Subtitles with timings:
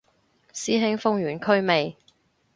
[0.51, 1.95] 師兄封完區未